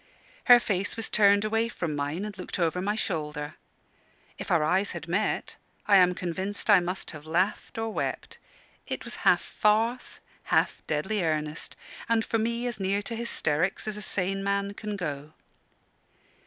Her 0.45 0.59
face 0.59 0.97
was 0.97 1.09
turned 1.09 1.45
away 1.45 1.69
from 1.69 1.95
mine, 1.95 2.25
and 2.25 2.35
looked 2.35 2.57
over 2.57 2.81
my 2.81 2.95
shoulder; 2.95 3.53
if 4.39 4.49
our 4.49 4.63
eyes 4.63 4.93
had 4.93 5.07
met, 5.07 5.57
I 5.85 5.97
am 5.97 6.15
convinced 6.15 6.71
I 6.71 6.79
must 6.79 7.11
have 7.11 7.27
laughed 7.27 7.77
or 7.77 7.87
wept. 7.93 8.39
It 8.87 9.05
was 9.05 9.17
half 9.29 9.43
farce, 9.43 10.19
half 10.45 10.81
deadly 10.87 11.23
earnest, 11.23 11.75
and 12.09 12.25
for 12.25 12.39
me 12.39 12.65
as 12.65 12.79
near 12.79 13.03
to 13.03 13.15
hysterics 13.15 13.87
as 13.87 13.95
a 13.95 14.01
sane 14.01 14.43
man 14.43 14.73
can 14.73 14.95
go. 14.95 15.33